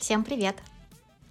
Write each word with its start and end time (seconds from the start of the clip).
Всем 0.00 0.24
привет! 0.24 0.56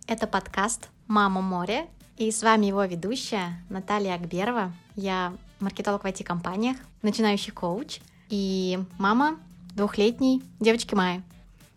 Это 0.06 0.28
подкаст 0.28 0.90
«Мама 1.08 1.42
море» 1.42 1.88
и 2.18 2.29
с 2.29 2.44
вами 2.44 2.68
его 2.68 2.84
ведущая 2.84 3.60
Наталья 3.68 4.13
Акберова. 4.13 4.72
Я 4.96 5.33
маркетолог 5.60 6.04
в 6.04 6.06
IT-компаниях, 6.06 6.78
начинающий 7.01 7.51
коуч 7.51 8.00
и 8.29 8.78
мама 9.00 9.40
двухлетней 9.76 10.44
девочки 10.60 10.94
Майи. 10.94 11.24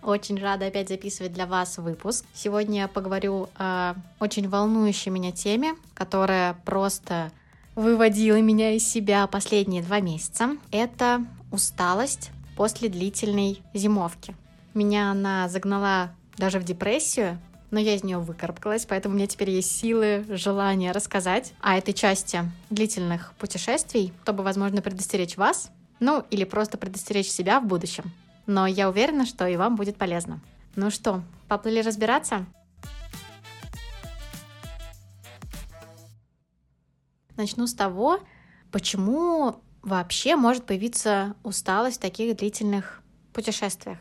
Очень 0.02 0.38
рада 0.38 0.66
опять 0.66 0.91
записывать 0.91 1.32
для 1.32 1.46
вас 1.46 1.78
выпуск. 1.78 2.27
Сегодня 2.34 2.82
я 2.82 2.88
поговорю 2.88 3.48
о 3.56 3.95
очень 4.20 4.46
волнующей 4.50 5.11
меня 5.11 5.32
теме, 5.32 5.77
которая 5.95 6.59
просто 6.66 7.32
выводила 7.74 8.38
меня 8.38 8.73
из 8.73 8.87
себя 8.87 9.27
последние 9.29 9.82
два 9.82 10.01
месяца. 10.01 10.59
Это 10.70 11.24
усталость 11.52 12.32
после 12.54 12.90
длительной 12.90 13.62
зимовки. 13.73 14.37
Меня 14.74 15.10
она 15.10 15.48
загнала 15.48 16.10
даже 16.36 16.59
в 16.59 16.64
депрессию, 16.64 17.38
но 17.70 17.80
я 17.80 17.95
из 17.95 18.04
нее 18.04 18.18
выкарабкалась, 18.18 18.86
поэтому 18.86 19.14
у 19.14 19.18
меня 19.18 19.27
теперь 19.27 19.50
есть 19.50 19.78
силы, 19.78 20.27
желание 20.28 20.92
рассказать 20.92 21.54
о 21.60 21.77
этой 21.77 21.95
части 21.95 22.40
длительных 22.70 23.32
путешествий, 23.38 24.12
чтобы, 24.24 24.42
возможно, 24.42 24.82
предостеречь 24.82 25.37
вас, 25.37 25.70
ну 26.00 26.24
или 26.30 26.45
просто 26.45 26.78
предостеречь 26.78 27.28
себя 27.28 27.60
в 27.60 27.66
будущем 27.66 28.12
но 28.46 28.66
я 28.66 28.88
уверена, 28.88 29.26
что 29.26 29.46
и 29.46 29.56
вам 29.56 29.76
будет 29.76 29.96
полезно. 29.96 30.40
Ну 30.74 30.90
что, 30.90 31.23
поплыли 31.48 31.80
разбираться? 31.80 32.46
Начну 37.37 37.66
с 37.66 37.74
того, 37.74 38.20
почему 38.70 39.56
вообще 39.82 40.37
может 40.37 40.64
появиться 40.64 41.35
усталость 41.42 41.96
в 41.96 42.01
таких 42.01 42.37
длительных 42.37 43.02
путешествиях. 43.32 43.98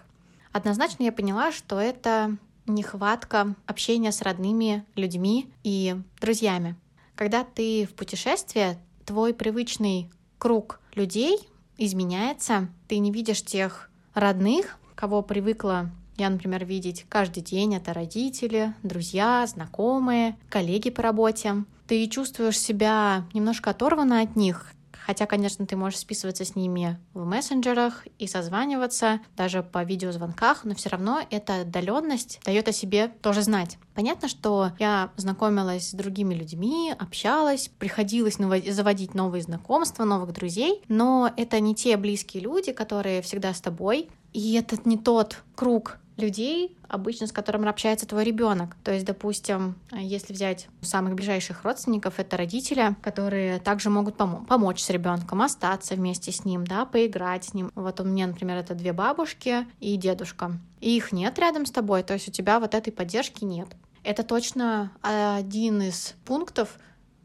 Однозначно 0.51 1.03
я 1.03 1.11
поняла, 1.11 1.51
что 1.51 1.79
это 1.79 2.37
нехватка 2.67 3.55
общения 3.65 4.11
с 4.11 4.21
родными 4.21 4.85
людьми 4.95 5.49
и 5.63 5.95
друзьями. 6.19 6.75
Когда 7.15 7.43
ты 7.43 7.85
в 7.85 7.93
путешествии, 7.93 8.77
твой 9.05 9.33
привычный 9.33 10.09
круг 10.37 10.79
людей 10.95 11.39
изменяется, 11.77 12.69
ты 12.87 12.99
не 12.99 13.11
видишь 13.11 13.43
тех 13.43 13.89
родных, 14.13 14.77
кого 14.95 15.21
привыкла 15.21 15.91
я, 16.17 16.29
например, 16.29 16.65
видеть 16.65 17.05
каждый 17.09 17.41
день. 17.41 17.73
Это 17.75 17.93
родители, 17.93 18.75
друзья, 18.83 19.43
знакомые, 19.47 20.37
коллеги 20.49 20.91
по 20.91 21.01
работе. 21.01 21.65
Ты 21.87 22.07
чувствуешь 22.07 22.59
себя 22.59 23.25
немножко 23.33 23.71
оторванно 23.71 24.21
от 24.21 24.35
них, 24.35 24.71
Хотя, 25.05 25.25
конечно, 25.25 25.65
ты 25.65 25.75
можешь 25.75 25.99
списываться 25.99 26.45
с 26.45 26.55
ними 26.55 26.99
в 27.13 27.25
мессенджерах 27.25 28.05
и 28.19 28.27
созваниваться, 28.27 29.19
даже 29.35 29.63
по 29.63 29.83
видеозвонках, 29.83 30.63
но 30.63 30.75
все 30.75 30.89
равно 30.89 31.21
эта 31.29 31.61
отдаленность 31.61 32.39
дает 32.45 32.67
о 32.67 32.71
себе 32.71 33.07
тоже 33.21 33.41
знать. 33.41 33.77
Понятно, 33.93 34.27
что 34.27 34.71
я 34.79 35.11
знакомилась 35.17 35.89
с 35.89 35.93
другими 35.93 36.33
людьми, 36.33 36.93
общалась, 36.97 37.69
приходилось 37.79 38.37
заводить 38.37 39.13
новые 39.13 39.41
знакомства, 39.41 40.05
новых 40.05 40.33
друзей, 40.33 40.81
но 40.87 41.31
это 41.35 41.59
не 41.59 41.75
те 41.75 41.97
близкие 41.97 42.43
люди, 42.43 42.71
которые 42.71 43.21
всегда 43.21 43.53
с 43.53 43.61
тобой, 43.61 44.09
и 44.33 44.53
это 44.53 44.77
не 44.85 44.97
тот 44.97 45.43
круг 45.55 45.97
людей, 46.21 46.77
обычно 46.87 47.27
с 47.27 47.31
которым 47.31 47.67
общается 47.67 48.05
твой 48.05 48.23
ребенок. 48.23 48.75
То 48.83 48.93
есть, 48.93 49.05
допустим, 49.05 49.75
если 49.91 50.31
взять 50.31 50.67
самых 50.81 51.15
ближайших 51.15 51.63
родственников, 51.63 52.19
это 52.19 52.37
родители, 52.37 52.95
которые 53.01 53.59
также 53.59 53.89
могут 53.89 54.15
пом- 54.15 54.45
помочь 54.45 54.81
с 54.81 54.89
ребенком, 54.89 55.41
остаться 55.41 55.95
вместе 55.95 56.31
с 56.31 56.45
ним, 56.45 56.65
да, 56.65 56.85
поиграть 56.85 57.45
с 57.45 57.53
ним. 57.53 57.71
Вот 57.75 57.99
у 57.99 58.03
меня, 58.03 58.27
например, 58.27 58.57
это 58.57 58.75
две 58.75 58.93
бабушки 58.93 59.67
и 59.79 59.97
дедушка. 59.97 60.51
И 60.79 60.95
их 60.95 61.11
нет 61.11 61.37
рядом 61.39 61.65
с 61.65 61.71
тобой, 61.71 62.03
то 62.03 62.13
есть 62.13 62.27
у 62.27 62.31
тебя 62.31 62.59
вот 62.59 62.73
этой 62.73 62.91
поддержки 62.91 63.43
нет. 63.43 63.67
Это 64.03 64.23
точно 64.23 64.91
один 65.01 65.81
из 65.81 66.15
пунктов, 66.25 66.77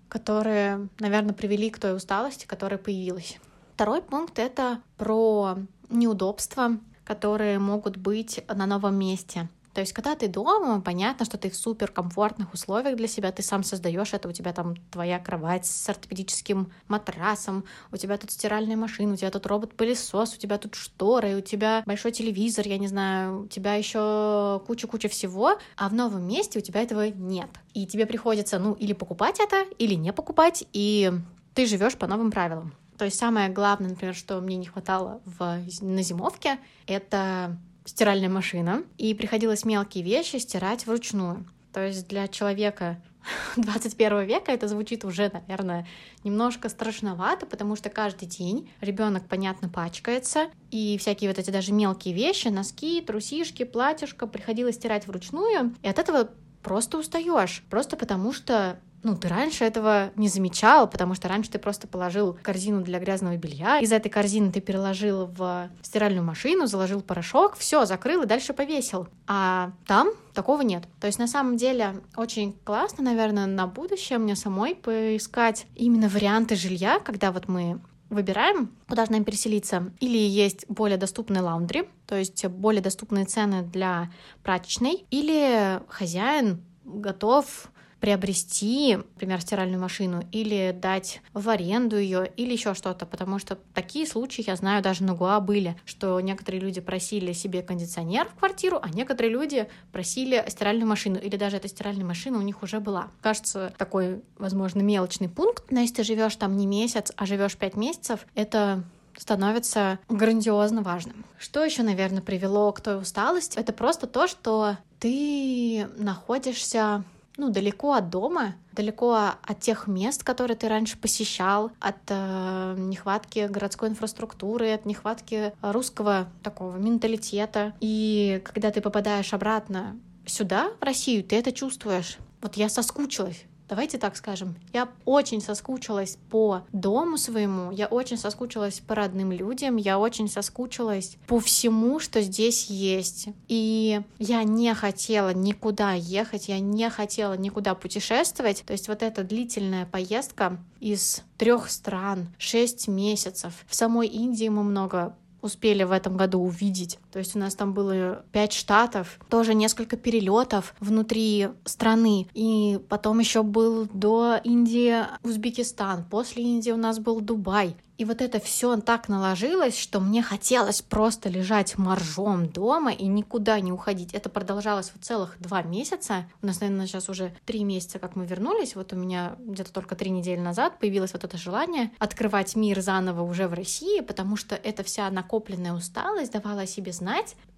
которые, 0.09 0.88
наверное, 0.98 1.34
привели 1.34 1.71
к 1.71 1.78
той 1.78 1.97
усталости, 1.97 2.47
которая 2.47 2.78
появилась. 2.78 3.38
Второй 3.75 4.03
пункт— 4.03 4.38
это 4.41 4.81
про 4.97 5.59
неудобства, 5.91 6.78
которые 7.06 7.59
могут 7.59 7.97
быть 7.97 8.44
на 8.49 8.67
новом 8.67 8.99
месте. 8.99 9.49
То 9.77 9.81
есть, 9.81 9.93
когда 9.93 10.15
ты 10.15 10.27
дома, 10.27 10.81
понятно, 10.81 11.27
что 11.27 11.37
ты 11.37 11.50
в 11.50 11.55
суперкомфортных 11.55 12.55
условиях 12.55 12.97
для 12.97 13.06
себя, 13.06 13.31
ты 13.31 13.43
сам 13.43 13.62
создаешь 13.62 14.15
это, 14.15 14.27
у 14.27 14.33
тебя 14.33 14.55
там 14.55 14.75
твоя 14.91 15.19
кровать 15.19 15.66
с 15.66 15.87
ортопедическим 15.91 16.72
матрасом, 16.89 17.62
у 17.93 17.99
тебя 17.99 18.16
тут 18.16 18.31
стиральная 18.31 18.77
машина, 18.77 19.12
у 19.12 19.16
тебя 19.16 19.31
тут 19.31 19.45
робот-пылесос, 19.45 20.34
у 20.34 20.39
тебя 20.39 20.56
тут 20.56 20.77
шторы, 20.77 21.37
у 21.37 21.43
тебя 21.43 21.83
большой 21.84 22.12
телевизор, 22.12 22.66
я 22.66 22.78
не 22.78 22.89
знаю, 22.89 23.43
у 23.43 23.49
тебя 23.49 23.75
еще 23.75 24.62
куча-куча 24.66 25.11
всего, 25.11 25.59
а 25.77 25.91
в 25.91 25.93
новом 25.93 26.27
месте 26.27 26.59
у 26.59 26.62
тебя 26.62 26.81
этого 26.83 27.11
нет. 27.11 27.50
И 27.75 27.87
тебе 27.87 28.06
приходится, 28.06 28.59
ну, 28.59 28.72
или 28.72 28.95
покупать 28.95 29.41
это, 29.41 29.66
или 29.77 29.93
не 29.93 30.11
покупать, 30.15 30.65
и 30.72 31.12
ты 31.53 31.66
живешь 31.66 31.97
по 31.97 32.06
новым 32.06 32.31
правилам. 32.31 32.72
То 32.99 33.05
есть 33.05 33.19
самое 33.19 33.49
главное, 33.49 33.91
например, 33.91 34.15
что 34.15 34.41
мне 34.41 34.57
не 34.57 34.67
хватало 34.67 35.21
в, 35.25 35.61
на 35.81 36.03
зимовке, 36.03 36.59
это 36.87 37.57
стиральная 37.84 38.29
машина, 38.29 38.83
и 38.99 39.15
приходилось 39.15 39.65
мелкие 39.65 40.03
вещи 40.03 40.37
стирать 40.37 40.87
вручную. 40.87 41.47
То 41.73 41.87
есть 41.87 42.09
для 42.09 42.27
человека 42.27 43.01
21 43.57 44.23
века 44.23 44.53
это 44.53 44.69
звучит 44.69 45.05
уже, 45.05 45.31
наверное, 45.33 45.87
немножко 46.25 46.69
страшновато, 46.69 47.47
потому 47.47 47.77
что 47.77 47.91
каждый 47.91 48.27
день 48.27 48.71
ребенок, 48.81 49.28
понятно, 49.28 49.69
пачкается, 49.69 50.49
и 50.71 50.97
всякие 50.99 51.31
вот 51.31 51.39
эти 51.39 51.51
даже 51.51 51.73
мелкие 51.73 52.15
вещи, 52.15 52.49
носки, 52.49 53.01
трусишки, 53.01 53.65
платьишко 53.65 54.27
приходилось 54.27 54.77
стирать 54.77 55.07
вручную, 55.07 55.75
и 55.83 55.89
от 55.89 55.99
этого 55.99 56.31
просто 56.63 56.99
устаешь, 56.99 57.63
просто 57.71 57.97
потому 57.97 58.33
что 58.33 58.81
ну, 59.06 59.17
ты 59.17 59.28
раньше 59.28 59.65
этого 59.65 60.11
не 60.17 60.28
замечал, 60.28 60.91
потому 60.91 61.15
что 61.15 61.28
раньше 61.28 61.49
ты 61.49 61.61
просто 61.61 61.87
положил 61.87 62.37
корзину 62.43 62.83
для 62.83 62.99
грязного 62.99 63.37
белья, 63.37 63.78
из 63.78 63.93
этой 63.93 64.09
корзины 64.09 64.50
ты 64.50 64.61
переложил 64.61 65.27
в 65.27 65.71
стиральную 65.81 66.25
машину, 66.25 66.67
заложил 66.67 67.03
порошок, 67.03 67.56
все, 67.56 67.84
закрыл 67.84 68.22
и 68.22 68.27
дальше 68.27 68.53
повесил. 68.53 69.06
А 69.28 69.71
там 69.87 70.09
такого 70.34 70.62
нет. 70.62 70.83
То 71.00 71.06
есть 71.06 71.21
на 71.21 71.28
самом 71.28 71.56
деле 71.56 72.03
очень 72.16 72.53
классно, 72.65 73.05
наверное, 73.05 73.47
на 73.47 73.69
будущее 73.69 74.19
мне 74.19 74.34
самой 74.34 74.75
поискать 74.75 75.66
именно 75.77 76.09
варианты 76.09 76.56
жилья, 76.56 76.99
когда 76.99 77.31
вот 77.31 77.47
мы 77.47 77.78
выбираем, 78.11 78.72
куда 78.89 79.06
же 79.06 79.12
нам 79.12 79.22
переселиться. 79.22 79.93
Или 80.00 80.19
есть 80.19 80.65
более 80.69 80.99
доступные 80.99 81.43
лаундри, 81.43 81.89
то 82.09 82.16
есть 82.16 82.45
более 82.47 82.83
доступные 82.83 83.25
цены 83.25 83.62
для 83.62 84.11
прачечной, 84.43 85.05
или 85.11 85.81
хозяин 85.89 86.61
готов 86.84 87.71
приобрести, 88.01 88.97
например, 88.97 89.41
стиральную 89.41 89.81
машину 89.81 90.23
или 90.33 90.77
дать 90.79 91.23
в 91.33 91.49
аренду 91.49 91.97
ее 91.97 92.31
или 92.37 92.53
еще 92.53 92.75
что-то, 92.75 93.07
потому 93.07 93.39
что 93.39 93.59
такие 93.75 94.07
случаи, 94.07 94.45
я 94.47 94.57
знаю, 94.57 94.83
даже 94.83 95.05
на 95.05 95.15
Гуа 95.15 95.41
были, 95.41 95.77
что 95.84 96.21
некоторые 96.21 96.61
люди 96.61 96.81
просили 96.81 97.33
себе 97.33 97.62
кондиционер 97.62 98.29
в 98.29 98.39
квартиру, 98.39 98.79
а 98.83 98.91
некоторые 98.91 99.33
люди 99.33 99.69
просили 99.93 100.45
стиральную 100.49 100.89
машину 100.89 101.19
или 101.19 101.37
даже 101.37 101.57
эта 101.57 101.69
стиральная 101.69 102.05
машина 102.05 102.39
у 102.39 102.43
них 102.43 102.62
уже 102.62 102.81
была. 102.81 103.09
Кажется, 103.21 103.73
такой, 103.79 104.23
возможно, 104.39 104.81
мелочный 104.81 105.28
пункт, 105.28 105.65
но 105.71 105.81
если 105.81 105.97
ты 105.97 106.05
живешь 106.05 106.37
там 106.37 106.57
не 106.57 106.67
месяц, 106.67 107.13
а 107.17 107.27
живешь 107.27 107.57
пять 107.57 107.77
месяцев, 107.77 108.27
это 108.34 108.84
становится 109.17 109.99
грандиозно 110.09 110.83
важным. 110.83 111.25
Что 111.39 111.65
еще, 111.65 111.83
наверное, 111.83 112.23
привело 112.23 112.71
к 112.73 112.81
той 112.81 113.01
усталости? 113.01 113.59
Это 113.59 113.73
просто 113.73 114.07
то, 114.07 114.27
что 114.27 114.77
ты 114.99 115.89
находишься 115.97 117.05
ну, 117.36 117.50
далеко 117.50 117.92
от 117.92 118.10
дома, 118.10 118.54
далеко 118.72 119.14
от 119.14 119.60
тех 119.60 119.86
мест, 119.86 120.22
которые 120.22 120.56
ты 120.56 120.69
раньше 120.69 120.98
посещал, 120.98 121.71
от 121.80 121.97
э, 122.09 122.74
нехватки 122.78 123.47
городской 123.47 123.88
инфраструктуры, 123.88 124.72
от 124.72 124.86
нехватки 124.86 125.53
русского 125.62 126.28
такого 126.42 126.77
менталитета. 126.77 127.74
И 127.80 128.41
когда 128.44 128.71
ты 128.71 128.80
попадаешь 128.80 129.33
обратно 129.34 129.97
сюда, 130.27 130.71
в 130.80 130.84
Россию, 130.84 131.24
ты 131.24 131.36
это 131.36 131.53
чувствуешь. 131.53 132.18
Вот 132.41 132.56
я 132.56 132.68
соскучилась 132.68 133.44
Давайте 133.68 133.98
так 133.98 134.16
скажем, 134.16 134.54
я 134.72 134.89
очень 135.04 135.41
соскучилась 135.41 136.18
по 136.30 136.63
дому 136.72 137.18
своему, 137.18 137.72
я 137.72 137.89
очень 137.89 138.16
соскучилась 138.16 138.78
по 138.78 138.95
родным 138.95 139.33
людям, 139.33 139.77
я 139.77 139.98
очень 139.98 140.28
соскучилась 140.28 141.16
по 141.27 141.41
всему, 141.41 141.98
что 141.98 142.22
здесь 142.22 142.66
есть. 142.66 143.28
И 143.48 144.01
я 144.18 144.45
не 144.45 144.72
хотела 144.74 145.34
никуда 145.34 145.95
ехать, 145.95 146.48
я 146.48 146.60
не 146.60 146.89
хотела 146.91 147.36
никуда 147.36 147.74
путешествовать. 147.74 148.63
То 148.65 148.72
есть 148.72 148.86
вот 148.86 149.03
эта 149.03 149.24
длительная 149.24 149.84
поездка 149.84 150.59
из 150.78 151.22
трех 151.36 151.68
стран, 151.68 152.28
шесть 152.39 152.86
месяцев. 152.86 153.65
В 153.66 153.74
самой 153.74 154.07
Индии 154.07 154.48
мы 154.48 154.63
много 154.63 155.16
успели 155.42 155.83
в 155.83 155.92
этом 155.92 156.16
году 156.16 156.41
увидеть. 156.41 156.98
То 157.16 157.21
есть 157.21 157.34
у 157.34 157.39
нас 157.39 157.54
там 157.54 157.72
было 157.72 158.27
пять 158.30 158.53
штатов, 158.53 159.18
тоже 159.30 159.54
несколько 159.54 159.97
перелетов 159.97 160.74
внутри 160.80 161.48
страны. 161.65 162.28
И 162.34 162.78
потом 162.91 163.21
еще 163.21 163.42
был 163.42 163.89
до 163.91 164.39
Индии 164.45 164.98
Узбекистан. 165.22 166.04
После 166.04 166.42
Индии 166.42 166.72
у 166.72 166.77
нас 166.77 166.98
был 166.98 167.22
Дубай. 167.22 167.74
И 167.98 168.04
вот 168.04 168.21
это 168.21 168.39
все 168.41 168.77
так 168.77 169.09
наложилось, 169.09 169.78
что 169.78 170.01
мне 170.01 170.22
хотелось 170.22 170.83
просто 170.83 171.28
лежать 171.28 171.78
моржом 171.78 172.48
дома 172.48 172.92
и 172.92 173.07
никуда 173.07 173.59
не 173.60 173.72
уходить. 173.72 174.13
Это 174.13 174.28
продолжалось 174.28 174.92
вот 174.95 175.04
целых 175.04 175.36
два 175.41 175.63
месяца. 175.63 176.27
У 176.42 176.47
нас, 176.47 176.60
наверное, 176.60 176.86
сейчас 176.86 177.09
уже 177.09 177.34
три 177.47 177.65
месяца, 177.65 177.98
как 177.98 178.16
мы 178.16 178.27
вернулись. 178.27 178.77
Вот 178.77 178.92
у 178.92 178.97
меня 178.97 179.36
где-то 179.39 179.72
только 179.72 179.97
три 179.97 180.10
недели 180.10 180.39
назад 180.39 180.78
появилось 180.78 181.15
вот 181.15 181.24
это 181.24 181.39
желание 181.39 181.91
открывать 181.98 182.54
мир 182.54 182.80
заново 182.80 183.22
уже 183.22 183.48
в 183.48 183.54
России, 183.54 184.01
потому 184.01 184.36
что 184.36 184.54
эта 184.54 184.83
вся 184.83 185.10
накопленная 185.10 185.72
усталость 185.72 186.33
давала 186.33 186.66
себе 186.66 186.92
знать, 186.92 187.05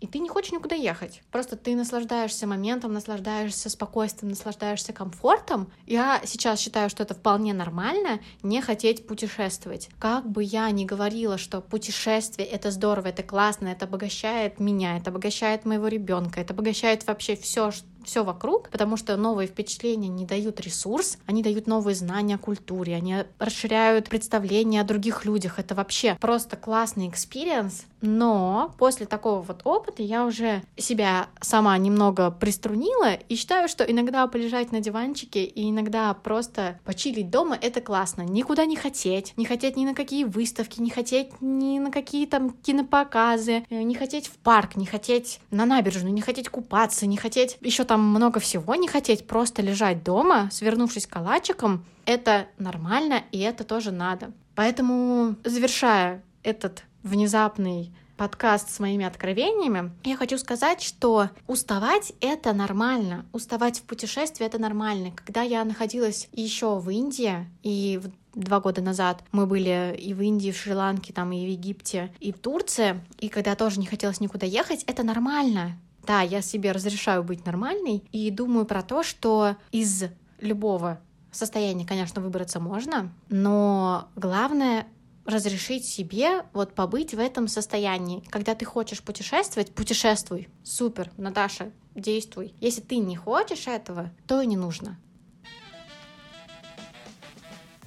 и 0.01 0.07
ты 0.07 0.19
не 0.19 0.29
хочешь 0.29 0.53
никуда 0.53 0.77
ехать. 0.77 1.23
Просто 1.31 1.57
ты 1.57 1.75
наслаждаешься 1.75 2.47
моментом, 2.47 2.93
наслаждаешься 2.93 3.69
спокойствием, 3.69 4.31
наслаждаешься 4.31 4.93
комфортом. 4.93 5.73
Я 5.87 6.23
сейчас 6.25 6.61
считаю, 6.61 6.89
что 6.89 7.03
это 7.03 7.15
вполне 7.15 7.53
нормально 7.53 8.21
не 8.43 8.61
хотеть 8.61 9.07
путешествовать. 9.07 9.89
Как 9.99 10.29
бы 10.29 10.43
я 10.43 10.71
ни 10.71 10.85
говорила, 10.85 11.39
что 11.39 11.61
путешествие— 11.61 12.47
это 12.49 12.71
здорово, 12.71 13.09
это 13.09 13.23
классно, 13.23 13.69
это 13.69 13.87
обогащает 13.87 14.61
меня, 14.61 14.97
это 14.97 15.11
обогащает 15.11 15.65
моего 15.65 15.89
ребенка, 15.89 16.41
это 16.41 16.55
обогащает 16.55 17.07
вообще 17.07 17.37
все, 17.37 17.73
все 18.05 18.25
вокруг, 18.25 18.71
потому 18.71 18.97
что 18.97 19.17
новые 19.17 19.49
впечатления 19.49 20.09
не 20.09 20.25
дают 20.25 20.61
ресурс, 20.61 21.19
они 21.27 21.43
дают 21.43 21.67
новые 21.67 21.95
знания 21.95 22.37
о 22.37 22.39
культуре, 22.39 22.97
они 22.97 23.25
расширяют 23.39 24.09
представления 24.09 24.81
о 24.81 24.85
других 24.85 25.25
людях. 25.25 25.59
Это 25.59 25.75
вообще 25.75 26.17
просто 26.21 26.57
классный 26.57 27.09
experience. 27.09 27.85
Но 28.01 28.75
после 28.79 29.07
такого 29.07 29.43
вот 29.43 29.63
опыта 29.65 30.03
я 30.03 30.25
уже 30.25 30.63
себя 30.77 31.29
сама 31.41 31.77
немного 31.79 32.31
приструнила 32.31 33.15
и 33.15 33.35
считаю, 33.35 33.69
что 33.69 33.85
иногда 33.85 34.27
полежать 34.29 34.71
на 34.73 34.81
диванчике 34.81 35.45
и 35.45 35.71
иногда 35.71 36.15
просто 36.15 36.79
почилить 36.85 37.31
дома— 37.31 37.59
это 37.61 37.81
классно. 37.81 38.23
Никуда 38.23 38.67
не 38.67 38.77
хотеть, 38.77 39.33
не 39.37 39.45
хотеть 39.45 39.77
ни 39.77 39.85
на 39.85 39.95
какие 39.95 40.25
выставки, 40.25 40.81
не 40.81 40.91
хотеть 40.91 41.41
ни 41.41 41.79
на 41.79 41.91
какие 41.91 42.27
там 42.27 42.51
кинопоказы, 42.51 43.65
не 43.71 43.95
хотеть 43.95 44.29
в 44.29 44.37
парк, 44.37 44.77
не 44.77 44.87
хотеть 44.87 45.41
на 45.51 45.67
набережную, 45.67 46.15
не 46.15 46.21
хотеть 46.21 46.49
купаться, 46.49 47.07
не 47.07 47.17
хотеть 47.17 47.59
еще 47.61 47.85
там 47.85 47.98
много 48.01 48.41
всего 48.41 48.75
не 48.75 48.89
хотеть, 48.89 49.27
просто 49.27 49.63
лежать 49.63 50.03
дома, 50.05 50.49
свернувшись 50.53 51.07
калачиком, 51.07 51.85
это 52.05 52.47
нормально, 52.59 53.23
и 53.33 53.39
это 53.41 53.65
тоже 53.65 53.91
надо. 53.91 54.33
Поэтому, 54.55 55.37
завершая 55.45 56.25
этот 56.43 56.85
внезапный 57.03 57.93
подкаст 58.17 58.71
с 58.71 58.81
моими 58.81 59.05
откровениями, 59.05 59.93
я 60.05 60.17
хочу 60.17 60.37
сказать, 60.39 60.83
что 60.83 61.31
уставать— 61.47 62.13
это 62.21 62.53
нормально. 62.53 63.25
Уставать 63.33 63.79
в 63.79 63.83
путешествии— 63.85 64.45
это 64.47 64.59
нормально. 64.59 65.13
Когда 65.13 65.43
я 65.43 65.65
находилась 65.65 66.29
еще 66.33 66.79
в 66.79 66.91
Индии, 66.91 67.47
и 67.63 68.01
два 68.35 68.61
года 68.61 68.83
назад 68.83 69.23
мы 69.33 69.47
были 69.47 69.97
и 69.99 70.13
в 70.15 70.21
Индии, 70.21 70.49
и 70.49 70.53
в 70.53 70.57
Шри-Ланке, 70.57 71.13
там, 71.13 71.33
и 71.33 71.47
в 71.47 71.49
Египте, 71.49 72.13
и 72.19 72.33
в 72.33 72.39
Турции, 72.39 73.01
и 73.21 73.29
когда 73.29 73.55
тоже 73.55 73.81
не 73.81 73.87
хотелось 73.87 74.21
никуда 74.21 74.47
ехать, 74.47 74.83
это 74.85 75.05
нормально. 75.05 75.79
Да, 76.09 76.23
я 76.23 76.41
себе 76.41 76.73
разрешаю 76.73 77.23
быть 77.23 77.45
нормальной 77.45 78.03
и 78.13 78.31
думаю 78.31 78.65
про 78.65 78.83
то, 78.83 79.03
что 79.03 79.57
из 79.73 80.05
любого 80.41 81.01
состояния, 81.31 81.85
конечно, 81.85 82.23
выбраться 82.23 82.61
можно, 82.61 83.13
но 83.29 84.09
главное 84.17 84.87
разрешить 85.27 85.85
себе 85.85 86.47
вот 86.55 86.73
побыть 86.73 87.13
в 87.13 87.19
этом 87.19 87.47
состоянии. 87.47 88.25
Когда 88.31 88.55
ты 88.55 88.65
хочешь 88.65 89.03
путешествовать, 89.03 89.75
путешествуй. 89.75 90.49
Супер, 90.65 91.11
Наташа, 91.19 91.73
действуй. 91.95 92.55
Если 92.59 92.81
ты 92.81 92.97
не 92.97 93.15
хочешь 93.15 93.67
этого, 93.67 94.11
то 94.27 94.41
и 94.41 94.47
не 94.47 94.57
нужно. 94.57 94.99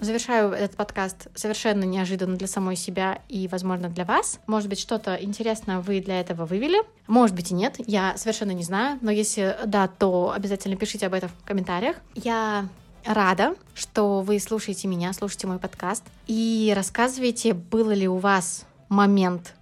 Завершаю 0.01 0.51
этот 0.51 0.75
подкаст 0.75 1.27
совершенно 1.35 1.83
неожиданно 1.83 2.35
для 2.35 2.47
самой 2.47 2.75
себя 2.75 3.21
и, 3.29 3.47
возможно, 3.47 3.87
для 3.87 4.03
вас. 4.03 4.39
Может 4.47 4.67
быть, 4.67 4.79
что-то 4.79 5.13
интересное 5.13 5.79
вы 5.79 6.01
для 6.01 6.19
этого 6.19 6.47
вывели. 6.47 6.79
Может 7.05 7.35
быть 7.35 7.51
и 7.51 7.53
нет, 7.53 7.75
я 7.85 8.17
совершенно 8.17 8.49
не 8.49 8.63
знаю. 8.63 8.97
Но 9.01 9.11
если 9.11 9.55
да, 9.63 9.87
то 9.87 10.33
обязательно 10.35 10.75
пишите 10.75 11.05
об 11.05 11.13
этом 11.13 11.29
в 11.29 11.45
комментариях. 11.45 11.97
Я 12.15 12.67
рада, 13.05 13.53
что 13.75 14.21
вы 14.21 14.39
слушаете 14.39 14.87
меня, 14.87 15.13
слушаете 15.13 15.45
мой 15.45 15.59
подкаст 15.59 16.03
и 16.25 16.73
рассказываете, 16.75 17.53
был 17.53 17.91
ли 17.91 18.07
у 18.07 18.17
вас 18.17 18.65
момент 18.89 19.53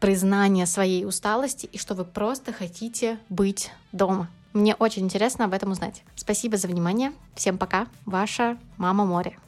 признания 0.00 0.66
своей 0.66 1.06
усталости 1.06 1.64
и 1.64 1.78
что 1.78 1.94
вы 1.94 2.04
просто 2.04 2.52
хотите 2.52 3.18
быть 3.30 3.70
дома. 3.92 4.28
Мне 4.52 4.74
очень 4.74 5.04
интересно 5.04 5.46
об 5.46 5.54
этом 5.54 5.70
узнать. 5.70 6.02
Спасибо 6.14 6.58
за 6.58 6.68
внимание. 6.68 7.12
Всем 7.34 7.56
пока. 7.56 7.86
Ваша 8.04 8.58
мама 8.76 9.06
море. 9.06 9.38